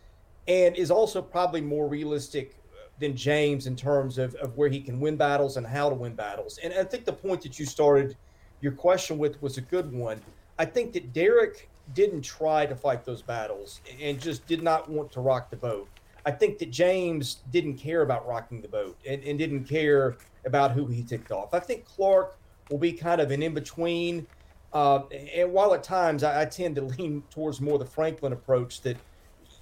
and 0.47 0.75
is 0.75 0.91
also 0.91 1.19
probably 1.19 1.61
more 1.61 1.87
realistic 1.87 2.55
than 2.99 3.15
James 3.15 3.65
in 3.65 3.75
terms 3.75 4.19
of, 4.19 4.35
of 4.35 4.55
where 4.55 4.69
he 4.69 4.79
can 4.79 4.99
win 4.99 5.17
battles 5.17 5.57
and 5.57 5.65
how 5.65 5.89
to 5.89 5.95
win 5.95 6.13
battles. 6.13 6.59
And 6.63 6.71
I 6.75 6.83
think 6.83 7.05
the 7.05 7.13
point 7.13 7.41
that 7.41 7.57
you 7.57 7.65
started 7.65 8.15
your 8.61 8.71
question 8.71 9.17
with 9.17 9.41
was 9.41 9.57
a 9.57 9.61
good 9.61 9.91
one. 9.91 10.21
I 10.59 10.65
think 10.65 10.93
that 10.93 11.11
Derek 11.11 11.69
didn't 11.93 12.21
try 12.21 12.65
to 12.65 12.75
fight 12.75 13.05
those 13.05 13.21
battles 13.21 13.81
and 14.01 14.19
just 14.19 14.45
did 14.47 14.61
not 14.61 14.89
want 14.89 15.11
to 15.13 15.21
rock 15.21 15.49
the 15.49 15.55
boat. 15.55 15.87
I 16.25 16.31
think 16.31 16.57
that 16.59 16.71
James 16.71 17.37
didn't 17.51 17.75
care 17.75 18.01
about 18.01 18.27
rocking 18.27 18.61
the 18.61 18.67
boat 18.67 18.97
and, 19.07 19.23
and 19.23 19.39
didn't 19.39 19.63
care 19.63 20.17
about 20.45 20.71
who 20.71 20.85
he 20.85 21.01
ticked 21.01 21.31
off. 21.31 21.53
I 21.53 21.59
think 21.59 21.85
Clark 21.85 22.37
will 22.69 22.77
be 22.77 22.91
kind 22.91 23.21
of 23.21 23.31
an 23.31 23.41
in 23.41 23.53
between. 23.53 24.27
Uh, 24.73 25.03
and 25.33 25.51
while 25.53 25.73
at 25.73 25.83
times 25.83 26.23
I, 26.23 26.41
I, 26.41 26.45
tend 26.45 26.75
to 26.75 26.81
lean 26.97 27.23
towards 27.29 27.61
more 27.61 27.79
the 27.79 27.85
Franklin 27.85 28.33
approach 28.33 28.81
that 28.81 28.97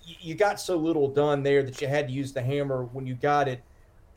y- 0.08 0.18
you 0.20 0.34
got 0.34 0.60
so 0.60 0.76
little 0.76 1.08
done 1.08 1.44
there 1.44 1.62
that 1.62 1.80
you 1.80 1.88
had 1.88 2.08
to 2.08 2.14
use 2.14 2.34
the 2.34 2.42
hammer 2.42 2.86
when 2.86 3.06
you 3.06 3.14
got 3.14 3.48
it. 3.48 3.62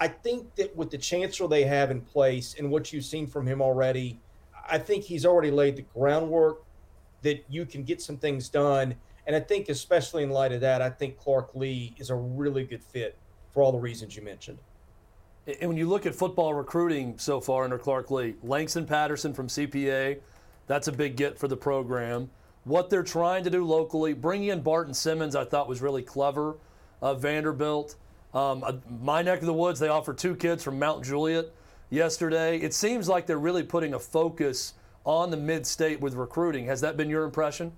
I 0.01 0.09
think 0.09 0.55
that 0.55 0.75
with 0.75 0.91
the 0.91 0.99
chancellor 0.99 1.49
they 1.49 1.65
have 1.65 1.91
in 1.91 2.01
place 2.01 2.55
and 2.59 2.71
what 2.71 2.93
you've 2.93 3.05
seen 3.05 3.27
from 3.27 3.47
him 3.47 3.61
already, 3.61 4.19
I 4.71 4.79
think 4.79 5.05
he's 5.05 5.27
already 5.27 5.51
laid 5.51 5.77
the 5.77 5.83
groundwork 5.83 6.63
that 7.23 7.45
you 7.49 7.67
can 7.67 7.85
get 7.85 8.01
some 8.01 8.17
things 8.17 8.49
done. 8.49 8.95
And 9.27 9.37
I 9.37 9.41
think, 9.41 9.69
especially 9.69 10.23
in 10.23 10.31
light 10.31 10.53
of 10.53 10.61
that, 10.63 10.81
I 10.81 10.91
think 10.91 11.19
Clark 11.19 11.55
Lea 11.55 11.95
is 11.99 12.11
a 12.11 12.15
really 12.15 12.65
good 12.65 12.83
fit 12.83 13.17
for 13.53 13.63
all 13.63 13.73
the 13.73 13.79
reasons 13.79 14.17
you 14.17 14.23
mentioned. 14.23 14.59
And 15.61 15.69
when 15.69 15.79
you 15.79 15.89
look 15.89 16.07
at 16.07 16.15
football 16.15 16.53
recruiting 16.55 17.19
so 17.19 17.41
far 17.41 17.65
under 17.65 17.79
Clark 17.79 18.11
Lea, 18.11 18.35
Langston 18.43 18.87
Patterson 18.87 19.33
from 19.33 19.49
CPA, 19.49 20.19
that's 20.67 20.89
a 20.89 20.93
big 20.93 21.17
get 21.17 21.39
for 21.39 21.49
the 21.49 21.57
program. 21.57 22.31
What 22.65 22.91
they're 22.91 23.03
trying 23.03 23.45
to 23.45 23.51
do 23.51 23.65
locally, 23.65 24.13
bringing 24.13 24.49
in 24.49 24.61
Barton 24.61 24.93
Simmons, 24.93 25.35
I 25.35 25.45
thought 25.45 25.69
was 25.69 25.81
really 25.81 26.03
clever. 26.03 26.57
Uh, 27.01 27.15
Vanderbilt, 27.15 27.97
um, 28.35 28.63
uh, 28.63 28.75
my 29.01 29.23
neck 29.23 29.41
of 29.41 29.47
the 29.47 29.55
woods, 29.55 29.81
they 29.81 29.89
offered 29.89 30.19
two 30.19 30.37
kids 30.37 30.63
from 30.63 30.79
Mount 30.79 31.05
Juliet 31.05 31.47
yesterday. 31.89 32.59
It 32.59 32.75
seems 32.75 33.09
like 33.09 33.27
they're 33.27 33.39
really 33.39 33.63
putting 33.63 33.95
a 33.95 33.99
focus 33.99 34.75
on 35.09 35.31
the 35.31 35.37
mid 35.37 35.67
state 35.67 36.01
with 36.01 36.15
recruiting. 36.15 36.67
Has 36.67 36.83
that 36.83 36.97
been 36.97 37.09
your 37.09 37.25
impression? 37.25 37.73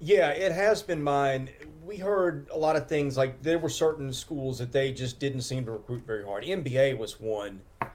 Yeah, 0.00 0.28
it 0.28 0.52
has 0.52 0.82
been 0.82 1.02
mine. 1.02 1.48
We 1.82 1.96
heard 1.96 2.46
a 2.52 2.58
lot 2.58 2.76
of 2.76 2.86
things 2.86 3.16
like 3.16 3.42
there 3.42 3.58
were 3.58 3.70
certain 3.70 4.12
schools 4.12 4.58
that 4.58 4.70
they 4.70 4.92
just 4.92 5.18
didn't 5.18 5.40
seem 5.40 5.64
to 5.64 5.72
recruit 5.72 6.04
very 6.06 6.22
hard. 6.22 6.44
MBA 6.44 6.98
was 6.98 7.18
one. 7.18 7.62
Uh, 7.80 7.86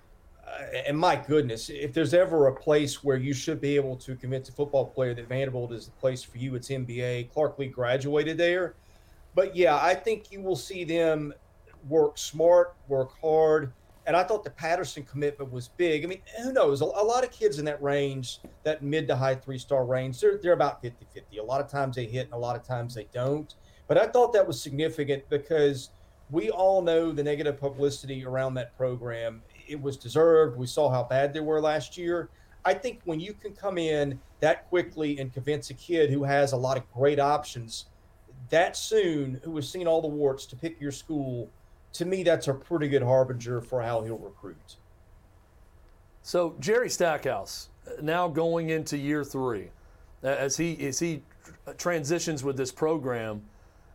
and 0.87 0.97
my 0.97 1.17
goodness, 1.17 1.69
if 1.69 1.93
there's 1.93 2.15
ever 2.15 2.47
a 2.47 2.55
place 2.55 3.03
where 3.03 3.17
you 3.17 3.31
should 3.31 3.61
be 3.61 3.75
able 3.75 3.95
to 3.97 4.15
convince 4.15 4.49
a 4.49 4.53
football 4.53 4.87
player 4.87 5.13
that 5.13 5.27
Vanderbilt 5.27 5.71
is 5.71 5.85
the 5.85 5.91
place 5.91 6.23
for 6.23 6.39
you, 6.39 6.55
it's 6.55 6.69
MBA. 6.69 7.31
Clark 7.31 7.59
Lea 7.59 7.67
graduated 7.67 8.39
there. 8.39 8.73
But 9.35 9.55
yeah, 9.55 9.75
I 9.75 9.93
think 9.93 10.31
you 10.31 10.41
will 10.41 10.55
see 10.55 10.83
them 10.83 11.31
work 11.87 12.17
smart, 12.17 12.73
work 12.87 13.11
hard, 13.21 13.71
and 14.05 14.15
I 14.15 14.23
thought 14.23 14.43
the 14.43 14.49
Patterson 14.49 15.03
commitment 15.03 15.51
was 15.51 15.67
big. 15.67 16.03
I 16.03 16.07
mean, 16.07 16.21
who 16.41 16.51
knows? 16.51 16.81
A, 16.81 16.85
a 16.85 17.03
lot 17.03 17.23
of 17.23 17.31
kids 17.31 17.59
in 17.59 17.65
that 17.65 17.81
range, 17.81 18.39
that 18.63 18.81
mid 18.81 19.07
to 19.07 19.15
high 19.15 19.35
three 19.35 19.57
star 19.57 19.85
range, 19.85 20.19
they're, 20.19 20.37
they're 20.37 20.53
about 20.53 20.81
50 20.81 21.05
50. 21.13 21.37
A 21.37 21.43
lot 21.43 21.61
of 21.61 21.69
times 21.69 21.95
they 21.95 22.05
hit 22.05 22.25
and 22.25 22.33
a 22.33 22.37
lot 22.37 22.55
of 22.55 22.63
times 22.63 22.95
they 22.95 23.07
don't. 23.13 23.53
But 23.87 23.97
I 23.97 24.07
thought 24.07 24.33
that 24.33 24.45
was 24.45 24.61
significant 24.61 25.23
because 25.29 25.89
we 26.31 26.49
all 26.49 26.81
know 26.81 27.11
the 27.11 27.23
negative 27.23 27.59
publicity 27.59 28.25
around 28.25 28.53
that 28.55 28.75
program. 28.77 29.41
It 29.67 29.81
was 29.81 29.97
deserved. 29.97 30.57
We 30.57 30.67
saw 30.67 30.89
how 30.89 31.03
bad 31.03 31.33
they 31.33 31.39
were 31.39 31.61
last 31.61 31.97
year. 31.97 32.29
I 32.65 32.73
think 32.73 33.01
when 33.05 33.19
you 33.19 33.33
can 33.33 33.53
come 33.53 33.77
in 33.77 34.19
that 34.41 34.67
quickly 34.69 35.17
and 35.19 35.33
convince 35.33 35.69
a 35.69 35.73
kid 35.73 36.09
who 36.09 36.23
has 36.23 36.51
a 36.51 36.57
lot 36.57 36.77
of 36.77 36.91
great 36.91 37.19
options 37.19 37.85
that 38.49 38.75
soon, 38.75 39.39
who 39.43 39.55
has 39.55 39.69
seen 39.69 39.87
all 39.87 40.01
the 40.01 40.07
warts, 40.07 40.45
to 40.47 40.55
pick 40.55 40.79
your 40.81 40.91
school 40.91 41.49
to 41.93 42.05
me, 42.05 42.23
that's 42.23 42.47
a 42.47 42.53
pretty 42.53 42.87
good 42.87 43.03
harbinger 43.03 43.61
for 43.61 43.81
how 43.81 44.01
he'll 44.01 44.17
recruit. 44.17 44.77
So 46.21 46.55
Jerry 46.59 46.89
Stackhouse 46.89 47.69
now 48.01 48.27
going 48.27 48.69
into 48.69 48.97
year 48.97 49.23
three, 49.23 49.69
as 50.21 50.57
he 50.57 50.87
as 50.87 50.99
he 50.99 51.23
transitions 51.77 52.43
with 52.43 52.57
this 52.57 52.71
program. 52.71 53.41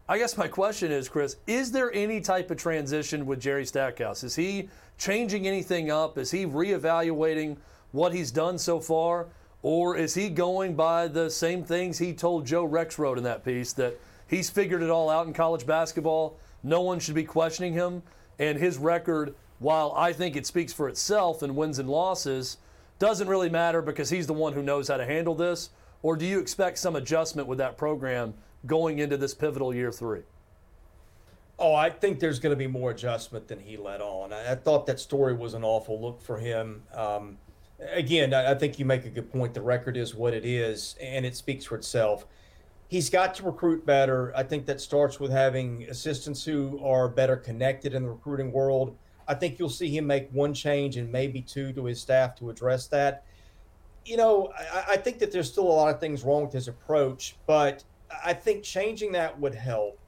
I 0.09 0.19
guess 0.19 0.37
my 0.37 0.49
question 0.49 0.93
is, 0.93 1.09
Chris, 1.09 1.37
is 1.47 1.73
there 1.73 1.93
any 1.95 2.21
type 2.21 2.51
of 2.51 2.59
transition 2.59 3.25
with 3.25 3.41
Jerry 3.41 3.65
Stackhouse? 3.65 4.23
Is 4.23 4.37
he 4.37 4.69
changing 4.99 5.47
anything 5.47 5.91
up? 5.91 6.19
Is 6.19 6.31
he 6.31 6.45
reevaluating 6.45 7.57
what 7.93 8.13
he's 8.13 8.31
done 8.31 8.59
so 8.59 8.81
far? 8.81 9.29
Or 9.63 9.97
is 9.97 10.15
he 10.15 10.29
going 10.29 10.75
by 10.75 11.09
the 11.09 11.31
same 11.31 11.65
things 11.65 11.97
he 11.97 12.13
told 12.13 12.45
Joe 12.45 12.69
Rexrode 12.69 13.17
in 13.17 13.23
that 13.23 13.47
piece 13.47 13.73
that 13.75 13.99
he's 14.29 14.51
figured 14.51 14.83
it 14.83 14.91
all 14.91 15.09
out 15.09 15.27
in 15.27 15.33
college 15.33 15.67
basketball 15.67 16.37
no 16.65 16.81
one 16.81 16.99
should 16.99 17.15
be 17.15 17.25
questioning 17.25 17.75
him. 17.75 18.03
And 18.39 18.59
his 18.59 18.79
record, 18.79 19.37
while 19.61 19.93
I 19.97 20.13
think 20.13 20.35
it 20.35 20.47
speaks 20.47 20.73
for 20.73 20.89
itself 20.89 21.43
in 21.43 21.55
wins 21.55 21.79
and 21.79 21.89
losses, 21.89 22.57
doesn't 22.99 23.29
really 23.29 23.51
matter 23.51 23.83
because 23.83 24.11
he's 24.11 24.27
the 24.27 24.33
one 24.33 24.55
who 24.55 24.63
knows 24.63 24.89
how 24.89 24.97
to 24.97 25.05
handle 25.05 25.35
this. 25.35 25.71
Or 26.03 26.17
do 26.17 26.27
you 26.27 26.39
expect 26.39 26.79
some 26.79 26.97
adjustment 26.97 27.47
with 27.47 27.59
that 27.59 27.77
program 27.77 28.35
going 28.67 28.99
into 28.99 29.17
this 29.17 29.35
pivotal 29.35 29.75
year 29.75 29.93
three? 29.93 30.23
Oh, 31.59 31.75
I 31.75 31.91
think 31.91 32.19
there's 32.19 32.41
going 32.41 32.51
to 32.51 32.57
be 32.57 32.67
more 32.67 32.91
adjustment 32.91 33.47
than 33.47 33.61
he 33.61 33.77
let 33.77 34.01
on. 34.01 34.33
I, 34.33 34.53
I 34.53 34.55
thought 34.57 34.87
that 34.87 34.99
story 34.99 35.35
was 35.35 35.55
an 35.55 35.63
awful 35.63 36.01
look 36.01 36.21
for 36.21 36.39
him. 36.39 36.83
Um, 36.93 37.39
again, 37.93 38.35
I, 38.35 38.53
I 38.53 38.55
think 38.55 38.79
you 38.79 38.85
make 38.85 39.05
a 39.05 39.11
good 39.11 39.31
point. 39.31 39.55
The 39.55 39.63
record 39.63 39.97
is 39.97 40.15
what 40.15 40.35
it 40.35 40.45
is, 40.45 40.97
and 41.01 41.25
it 41.25 41.37
speaks 41.37 41.65
for 41.65 41.77
itself 41.77 42.27
he's 42.89 43.11
got 43.11 43.35
to 43.37 43.43
recruit 43.45 43.85
better. 43.85 44.33
I 44.37 44.43
think 44.43 44.67
that 44.67 44.81
starts 44.81 45.19
with 45.19 45.31
having 45.31 45.85
assistants 45.85 46.45
who 46.45 46.81
are 46.85 47.09
better 47.09 47.37
connected 47.37 47.95
in 47.95 48.03
the 48.03 48.11
recruiting 48.11 48.53
world. 48.53 48.97
I 49.27 49.35
think 49.35 49.59
you'll 49.59 49.71
see 49.71 49.89
him 49.89 50.07
make 50.07 50.29
one 50.33 50.53
change 50.53 50.97
and 50.97 51.11
maybe 51.11 51.41
two 51.41 51.73
to 51.73 51.87
his 51.87 52.01
staff 52.01 52.35
to 52.37 52.51
address 52.51 52.87
that. 52.89 53.25
You 54.05 54.19
know, 54.19 54.53
I, 54.73 54.85
I 54.93 54.97
think 54.99 55.19
that 55.21 55.33
there's 55.33 55.51
still 55.51 55.65
a 55.65 55.73
lot 55.73 55.95
of 55.95 56.01
things 56.01 56.23
wrong 56.23 56.45
with 56.45 56.53
his 56.53 56.69
approach, 56.69 57.37
but 57.47 57.85
I 58.25 58.35
think 58.35 58.63
changing 58.63 59.13
that 59.13 59.39
would 59.41 59.55
help. 59.55 59.99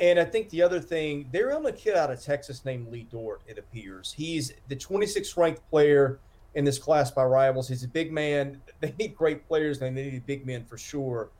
And 0.00 0.18
I 0.18 0.24
think 0.24 0.50
the 0.50 0.62
other 0.62 0.80
thing, 0.80 1.28
they're 1.32 1.54
on 1.54 1.64
a 1.66 1.72
kid 1.72 1.94
out 1.94 2.10
of 2.10 2.20
Texas 2.20 2.64
named 2.64 2.90
Lee 2.90 3.06
Dort, 3.10 3.42
it 3.46 3.58
appears. 3.58 4.12
He's 4.16 4.52
the 4.68 4.76
26th 4.76 5.36
ranked 5.36 5.68
player 5.70 6.18
in 6.54 6.64
this 6.64 6.78
class 6.78 7.10
by 7.10 7.24
rivals. 7.24 7.68
He's 7.68 7.84
a 7.84 7.88
big 7.88 8.12
man. 8.12 8.60
They 8.80 8.94
need 8.98 9.16
great 9.16 9.46
players 9.46 9.80
and 9.80 9.96
they 9.96 10.10
need 10.10 10.26
big 10.26 10.46
men 10.46 10.64
for 10.64 10.76
sure. 10.76 11.30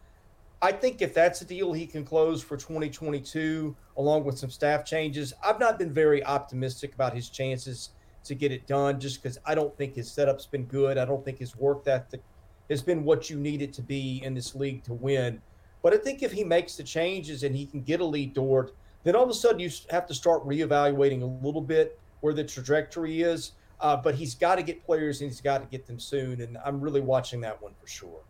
I 0.64 0.72
think 0.72 1.02
if 1.02 1.12
that's 1.12 1.42
a 1.42 1.44
deal 1.44 1.74
he 1.74 1.86
can 1.86 2.06
close 2.06 2.42
for 2.42 2.56
2022, 2.56 3.76
along 3.98 4.24
with 4.24 4.38
some 4.38 4.48
staff 4.48 4.82
changes, 4.86 5.34
I've 5.44 5.60
not 5.60 5.78
been 5.78 5.92
very 5.92 6.24
optimistic 6.24 6.94
about 6.94 7.12
his 7.12 7.28
chances 7.28 7.90
to 8.24 8.34
get 8.34 8.50
it 8.50 8.66
done 8.66 8.98
just 8.98 9.22
because 9.22 9.36
I 9.44 9.54
don't 9.54 9.76
think 9.76 9.94
his 9.94 10.10
setup's 10.10 10.46
been 10.46 10.64
good. 10.64 10.96
I 10.96 11.04
don't 11.04 11.22
think 11.22 11.38
his 11.38 11.54
work 11.54 11.86
ethic 11.86 12.22
has 12.70 12.80
been 12.80 13.04
what 13.04 13.28
you 13.28 13.38
need 13.38 13.60
it 13.60 13.74
to 13.74 13.82
be 13.82 14.22
in 14.24 14.32
this 14.32 14.54
league 14.54 14.82
to 14.84 14.94
win. 14.94 15.42
But 15.82 15.92
I 15.92 15.98
think 15.98 16.22
if 16.22 16.32
he 16.32 16.44
makes 16.44 16.76
the 16.76 16.82
changes 16.82 17.42
and 17.42 17.54
he 17.54 17.66
can 17.66 17.82
get 17.82 18.00
a 18.00 18.04
Lee 18.06 18.24
Dort, 18.24 18.74
then 19.02 19.14
all 19.14 19.24
of 19.24 19.28
a 19.28 19.34
sudden 19.34 19.58
you 19.58 19.70
have 19.90 20.06
to 20.06 20.14
start 20.14 20.46
reevaluating 20.46 21.20
a 21.20 21.46
little 21.46 21.60
bit 21.60 22.00
where 22.22 22.32
the 22.32 22.42
trajectory 22.42 23.20
is. 23.20 23.52
Uh, 23.80 23.98
but 23.98 24.14
he's 24.14 24.34
got 24.34 24.54
to 24.54 24.62
get 24.62 24.82
players 24.86 25.20
and 25.20 25.28
he's 25.28 25.42
got 25.42 25.58
to 25.58 25.66
get 25.66 25.86
them 25.86 26.00
soon. 26.00 26.40
And 26.40 26.56
I'm 26.64 26.80
really 26.80 27.02
watching 27.02 27.42
that 27.42 27.60
one 27.60 27.74
for 27.78 27.86
sure. 27.86 28.22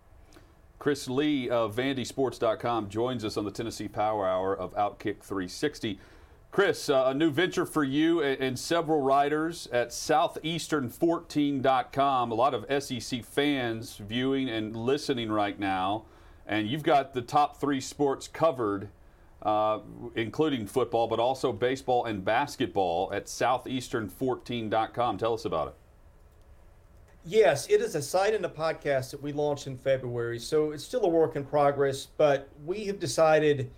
Chris 0.79 1.09
Lee 1.09 1.49
of 1.49 1.75
VandySports.com 1.77 2.89
joins 2.89 3.25
us 3.25 3.37
on 3.37 3.45
the 3.45 3.51
Tennessee 3.51 3.89
Power 3.89 4.25
Hour 4.27 4.57
of 4.57 4.73
Outkick 4.75 5.23
360. 5.23 5.99
Chris, 6.51 6.89
uh, 6.89 7.05
a 7.07 7.15
new 7.15 7.31
venture 7.31 7.67
for 7.67 7.83
you 7.83 8.23
and, 8.23 8.41
and, 8.41 8.57
several 8.57 9.01
writers 9.01 9.67
at 9.73 9.89
Southeastern14.com. 9.89 12.31
A 12.31 12.35
lot 12.35 12.55
of 12.55 12.65
SEC 12.81 13.25
fans 13.25 13.97
viewing 13.97 14.49
and 14.49 14.77
listening 14.77 15.33
right 15.33 15.59
now, 15.59 16.05
and 16.47 16.69
you've 16.69 16.85
got 16.85 17.13
the 17.13 17.23
top 17.23 17.61
three 17.61 17.81
sports 17.81 18.29
covered, 18.29 18.89
uh, 19.43 19.81
including 20.15 20.65
football, 20.65 21.09
but 21.09 21.19
also 21.19 21.53
baseball 21.53 22.05
and 22.05 22.25
basketball 22.25 23.13
at 23.13 23.27
Southeastern14.com. 23.27 25.19
Tell 25.19 25.35
us 25.35 25.45
about 25.45 25.67
it. 25.67 25.75
Yes, 27.27 27.67
it 27.71 27.81
is 27.81 27.95
a 27.95 28.03
site 28.03 28.35
and 28.35 28.45
a 28.45 28.51
podcast 28.51 29.11
that 29.13 29.23
we 29.23 29.33
launched 29.33 29.67
in 29.67 29.79
February. 29.79 30.39
So 30.39 30.73
it's 30.73 30.85
still 30.85 31.05
a 31.05 31.09
work 31.09 31.37
in 31.37 31.45
progress, 31.45 32.05
but 32.05 32.51
we 32.67 32.85
have 32.85 32.99
decided 32.99 33.71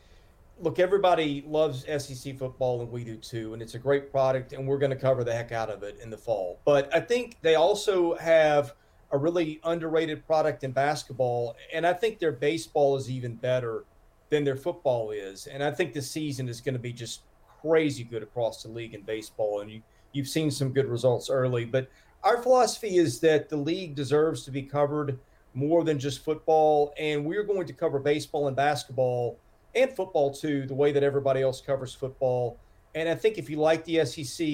look, 0.59 0.79
everybody 0.79 1.45
loves 1.47 1.85
SEC 1.85 2.37
football 2.39 2.81
and 2.81 2.91
we 2.91 3.05
do 3.05 3.17
too. 3.17 3.53
And 3.53 3.63
it's 3.63 3.75
a 3.75 3.79
great 3.79 4.11
product 4.11 4.53
and 4.53 4.67
we're 4.67 4.79
going 4.79 4.91
to 4.91 4.97
cover 4.97 5.23
the 5.23 5.33
heck 5.33 5.53
out 5.53 5.71
of 5.71 5.83
it 5.83 5.99
in 6.03 6.11
the 6.11 6.17
fall. 6.17 6.61
But 6.65 6.93
I 6.95 7.01
think 7.01 7.37
they 7.43 7.55
also 7.55 8.17
have 8.17 8.75
a 9.13 9.19
really 9.19 9.61
underrated 9.65 10.27
product 10.27 10.65
in 10.65 10.73
basketball. 10.73 11.57
And 11.73 11.87
I 11.87 11.93
think 11.93 12.19
their 12.19 12.33
baseball 12.33 12.97
is 12.97 13.11
even 13.11 13.35
better 13.35 13.85
than 14.31 14.45
their 14.45 14.57
football 14.57 15.11
is. 15.11 15.47
And 15.47 15.63
I 15.63 15.71
think 15.71 15.93
the 15.93 16.03
season 16.03 16.49
is 16.49 16.61
going 16.61 16.75
to 16.75 16.81
be 16.81 16.93
just 16.93 17.21
crazy 17.61 18.03
good 18.03 18.23
across 18.23 18.63
the 18.63 18.71
league 18.71 18.95
in 18.95 19.03
baseball. 19.03 19.61
And 19.61 19.71
you, 19.71 19.83
you've 20.13 20.29
seen 20.29 20.51
some 20.51 20.73
good 20.73 20.87
results 20.87 21.31
early. 21.31 21.65
But 21.65 21.89
our 22.27 22.43
philosophy 22.43 22.97
is 22.97 23.21
that 23.21 23.49
the 23.49 23.57
league 23.57 23.95
deserves 23.95 24.45
to 24.45 24.51
be 24.51 24.61
covered 24.61 25.17
more 25.55 25.85
than 25.85 25.97
just 25.97 26.25
football, 26.25 26.93
and 26.99 27.25
we're 27.25 27.45
going 27.45 27.69
to 27.69 27.73
cover 27.73 28.01
baseball 28.01 28.49
and 28.49 28.57
basketball 28.57 29.39
and 29.77 29.95
football 29.95 30.35
too, 30.35 30.67
the 30.67 30.75
way 30.75 30.91
that 30.91 31.05
everybody 31.05 31.41
else 31.41 31.61
covers 31.61 31.95
football. 31.95 32.59
And 32.97 33.09
I 33.09 33.15
think 33.15 33.39
if 33.39 33.49
you 33.49 33.59
like 33.59 33.85
the 33.85 34.05
SEC 34.05 34.45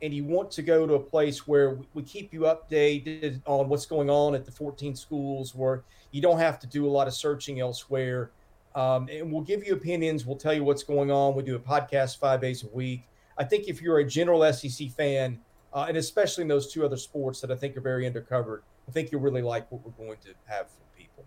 and 0.00 0.14
you 0.14 0.22
want 0.22 0.52
to 0.52 0.62
go 0.62 0.86
to 0.86 0.94
a 0.94 1.00
place 1.00 1.44
where 1.44 1.80
we 1.92 2.04
keep 2.04 2.32
you 2.32 2.42
updated 2.42 3.42
on 3.46 3.68
what's 3.68 3.86
going 3.86 4.08
on 4.08 4.36
at 4.36 4.44
the 4.44 4.52
14 4.52 4.94
schools, 4.94 5.56
where 5.56 5.82
you 6.12 6.22
don't 6.22 6.38
have 6.38 6.60
to 6.60 6.68
do 6.68 6.86
a 6.86 6.88
lot 6.90 7.08
of 7.08 7.14
searching 7.14 7.58
elsewhere, 7.58 8.30
um, 8.76 9.08
and 9.10 9.32
we'll 9.32 9.42
give 9.42 9.66
you 9.66 9.72
opinions, 9.72 10.24
we'll 10.24 10.36
tell 10.36 10.54
you 10.54 10.62
what's 10.62 10.84
going 10.84 11.10
on. 11.10 11.34
We 11.34 11.42
do 11.42 11.56
a 11.56 11.58
podcast 11.58 12.18
five 12.18 12.40
days 12.40 12.62
a 12.62 12.68
week. 12.68 13.08
I 13.36 13.42
think 13.42 13.66
if 13.66 13.82
you're 13.82 13.98
a 13.98 14.04
general 14.04 14.52
SEC 14.52 14.90
fan, 14.92 15.40
uh, 15.72 15.86
and 15.88 15.96
especially 15.96 16.42
in 16.42 16.48
those 16.48 16.72
two 16.72 16.84
other 16.84 16.96
sports 16.96 17.40
that 17.40 17.50
I 17.50 17.56
think 17.56 17.76
are 17.76 17.80
very 17.80 18.10
undercovered. 18.10 18.60
I 18.88 18.90
think 18.90 19.12
you'll 19.12 19.20
really 19.20 19.42
like 19.42 19.70
what 19.70 19.84
we're 19.84 20.06
going 20.06 20.18
to 20.24 20.30
have 20.46 20.68
for 20.68 20.96
people. 20.96 21.24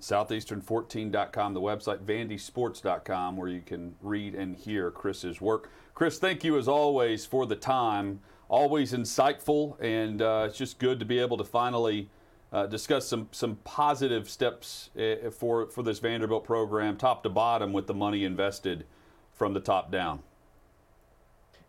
Southeastern14.com, 0.00 1.54
the 1.54 1.60
website, 1.60 2.04
vandysports.com, 2.04 3.36
where 3.36 3.48
you 3.48 3.62
can 3.62 3.94
read 4.02 4.34
and 4.34 4.54
hear 4.54 4.90
Chris's 4.90 5.40
work. 5.40 5.70
Chris, 5.94 6.18
thank 6.18 6.44
you 6.44 6.58
as 6.58 6.68
always 6.68 7.24
for 7.24 7.46
the 7.46 7.56
time. 7.56 8.20
Always 8.48 8.92
insightful, 8.92 9.80
and 9.80 10.22
uh, 10.22 10.46
it's 10.48 10.58
just 10.58 10.78
good 10.78 11.00
to 11.00 11.06
be 11.06 11.18
able 11.18 11.36
to 11.38 11.44
finally 11.44 12.10
uh, 12.52 12.66
discuss 12.66 13.08
some 13.08 13.28
some 13.32 13.56
positive 13.64 14.30
steps 14.30 14.90
uh, 14.96 15.30
for 15.30 15.66
for 15.66 15.82
this 15.82 15.98
Vanderbilt 15.98 16.44
program, 16.44 16.96
top 16.96 17.24
to 17.24 17.28
bottom, 17.28 17.72
with 17.72 17.88
the 17.88 17.94
money 17.94 18.24
invested 18.24 18.86
from 19.32 19.52
the 19.52 19.60
top 19.60 19.90
down. 19.90 20.22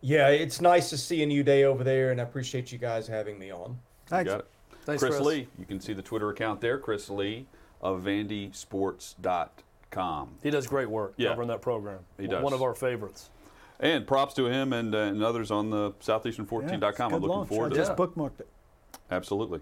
Yeah, 0.00 0.28
it's 0.28 0.60
nice 0.60 0.90
to 0.90 0.98
see 0.98 1.22
a 1.22 1.26
new 1.26 1.42
day 1.42 1.64
over 1.64 1.82
there, 1.82 2.12
and 2.12 2.20
I 2.20 2.24
appreciate 2.24 2.70
you 2.70 2.78
guys 2.78 3.08
having 3.08 3.38
me 3.38 3.50
on. 3.50 3.78
Thanks. 4.06 4.26
You 4.30 4.36
got 4.36 4.40
it. 4.40 4.46
Thanks, 4.84 5.02
Chris, 5.02 5.16
Chris, 5.16 5.26
Lee. 5.26 5.48
You 5.58 5.64
can 5.66 5.80
see 5.80 5.92
the 5.92 6.02
Twitter 6.02 6.30
account 6.30 6.60
there, 6.60 6.78
Chris 6.78 7.10
Lee 7.10 7.46
of 7.82 8.02
VandySports.com. 8.02 10.28
He 10.42 10.50
does 10.50 10.66
great 10.66 10.88
work 10.90 11.14
Yeah. 11.16 11.30
covering 11.30 11.48
that 11.48 11.62
program. 11.62 12.00
He 12.18 12.26
does. 12.26 12.42
One 12.42 12.52
of 12.52 12.62
our 12.62 12.74
favorites. 12.74 13.30
And 13.80 14.06
props 14.06 14.34
to 14.34 14.46
him 14.46 14.72
and, 14.72 14.94
uh, 14.94 14.98
and 14.98 15.22
others 15.22 15.50
on 15.50 15.70
the 15.70 15.92
Southeastern14.com. 16.00 16.80
Yeah, 16.80 16.88
it's 16.88 17.00
a 17.00 17.04
I'm 17.04 17.12
looking 17.12 17.28
launch. 17.28 17.48
forward 17.48 17.66
I 17.66 17.68
to 17.70 17.74
just 17.76 17.96
that. 17.96 18.02
bookmarked 18.02 18.40
it. 18.40 18.48
Absolutely. 19.10 19.60